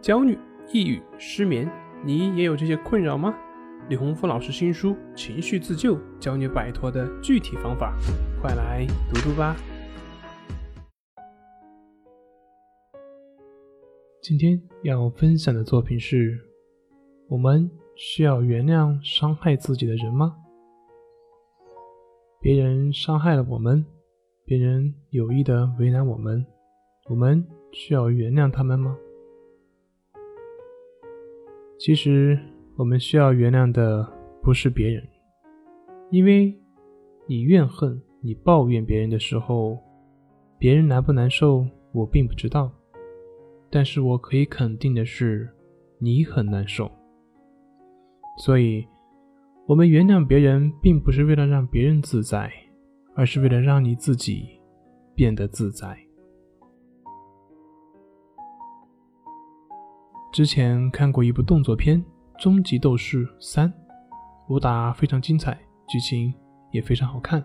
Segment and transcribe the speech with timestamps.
[0.00, 0.38] 焦虑、
[0.72, 1.70] 抑郁、失眠，
[2.02, 3.34] 你也有这些困扰吗？
[3.90, 7.94] 李洪福老师新书《情绪自救》教你摆脱的具体方法，
[8.40, 9.54] 快来读读吧。
[14.22, 16.38] 今天要分享的作品是：
[17.28, 20.34] 我们需要原谅伤害自己的人吗？
[22.40, 23.84] 别人伤害了我们，
[24.46, 26.46] 别人有意的为难我们，
[27.10, 28.96] 我们需要原谅他们吗？
[31.80, 32.38] 其实，
[32.76, 34.06] 我们需要原谅的
[34.42, 35.02] 不是别人，
[36.10, 36.54] 因为
[37.26, 39.78] 你怨恨、你抱怨别人的时候，
[40.58, 42.70] 别人难不难受，我并不知道。
[43.70, 45.48] 但是我可以肯定的是，
[45.98, 46.90] 你很难受。
[48.36, 48.86] 所以，
[49.66, 52.52] 我们原谅别人，并不是为了让别人自在，
[53.14, 54.46] 而是为了让你自己
[55.14, 55.98] 变得自在。
[60.32, 62.00] 之前看过一部动作片
[62.40, 63.68] 《终极斗士三》，
[64.48, 66.32] 武打非常精彩，剧情
[66.70, 67.42] 也非常好看。《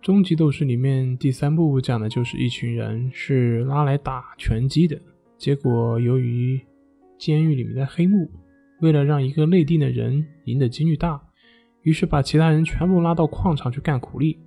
[0.00, 4.96] 终极斗士》里面第三部讲的就是一群人是拉来打拳击的，
[5.36, 6.60] 结果由于
[7.18, 8.30] 监狱里面的黑幕，
[8.80, 11.20] 为了让一个内定的人赢的几率大，
[11.82, 14.38] 于是把其他人全部拉到矿场去干苦力，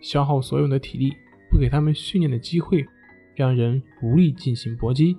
[0.00, 1.12] 消耗所有的体力，
[1.50, 2.86] 不给他们训练的机会，
[3.34, 5.16] 让人无力进行搏击。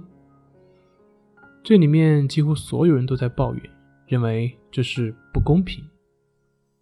[1.64, 3.64] 这里面几乎所有人都在抱怨，
[4.06, 5.82] 认为这是不公平。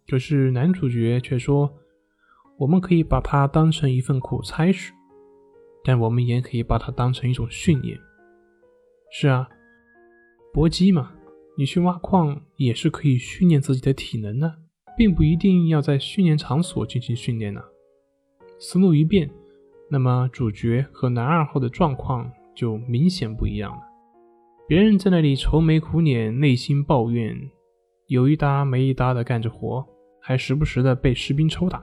[0.08, 1.72] 可是男主角却说
[2.58, 4.92] ：“我们可以把它当成一份苦差事，
[5.84, 7.96] 但我们也可以把它当成一种训练。”
[9.12, 9.48] 是啊，
[10.52, 11.12] 搏击嘛，
[11.56, 14.52] 你去挖矿也是可以训练自己的体能的，
[14.98, 17.62] 并不一定要在训练场所进行训练呢。
[18.58, 19.30] 思路一变，
[19.88, 23.91] 那么主角和男二号的状况就明显不一样了。
[24.68, 27.50] 别人在那里愁眉苦脸，内心抱怨，
[28.06, 29.84] 有一搭没一搭的干着活，
[30.20, 31.82] 还时不时的被士兵抽打。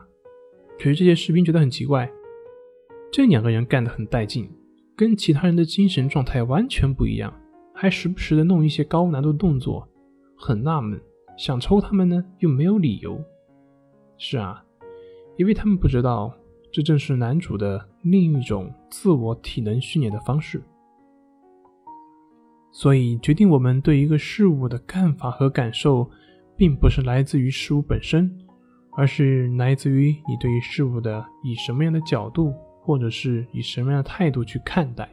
[0.78, 2.10] 可是这些士兵觉得很奇怪，
[3.12, 4.50] 这两个人干得很带劲，
[4.96, 7.32] 跟其他人的精神状态完全不一样，
[7.76, 9.88] 还时不时的弄一些高难度动作，
[10.38, 11.00] 很纳闷，
[11.38, 13.22] 想抽他们呢又没有理由。
[14.18, 14.64] 是啊，
[15.38, 16.34] 因为他们不知道，
[16.72, 20.64] 这正是男主的另一种自我体能训练的方式。
[22.82, 26.10] 所以，决定我们对一个事物的看法和感受，
[26.56, 28.34] 并不是来自于事物本身，
[28.96, 35.10] 而是来自于你对于事物的以什么样的角度，或者是以什么样的态度去看待。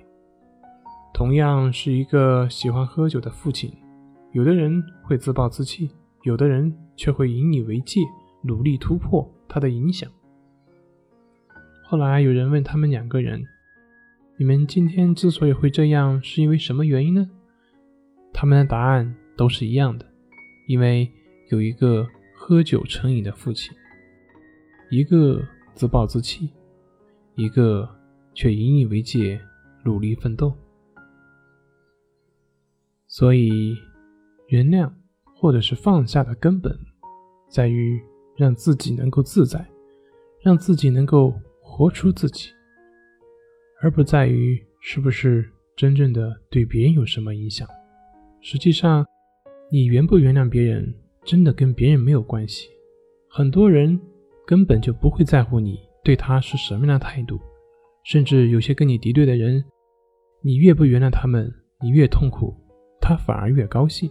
[1.12, 3.72] 同样是一个喜欢喝酒的父亲，
[4.30, 5.90] 有的人会自暴自弃，
[6.22, 8.00] 有的人却会引以为戒，
[8.42, 10.08] 努力突破他的影响。
[11.82, 13.42] 后来有人问他们两个人
[14.38, 17.28] ：“你们今天之所以会这样，是因为什么原因呢？”
[18.38, 20.06] 他们的答案都是一样的，
[20.68, 21.10] 因为
[21.48, 23.74] 有一个喝酒成瘾的父亲，
[24.90, 25.42] 一个
[25.72, 26.52] 自暴自弃，
[27.34, 27.88] 一个
[28.34, 29.40] 却引以为戒，
[29.86, 30.54] 努力奋斗。
[33.06, 33.74] 所以，
[34.48, 34.92] 原谅
[35.24, 36.78] 或者是放下的根本，
[37.48, 37.98] 在于
[38.36, 39.66] 让自己能够自在，
[40.42, 41.32] 让自己能够
[41.62, 42.50] 活出自己，
[43.80, 47.66] 而不在于是不是真正的对别人有什么影响。
[48.48, 49.04] 实际上，
[49.72, 52.68] 你原不原谅别人，真的跟别人没有关系。
[53.28, 54.00] 很多人
[54.46, 57.40] 根本就不会在乎你对他是什么样的态度，
[58.04, 59.64] 甚至有些跟你敌对的人，
[60.42, 61.52] 你越不原谅他们，
[61.82, 62.54] 你越痛苦，
[63.00, 64.08] 他反而越高兴。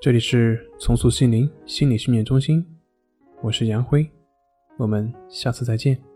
[0.00, 2.64] 这里是重塑心灵心理训练中心，
[3.42, 4.10] 我是杨辉，
[4.78, 6.09] 我们下次再见。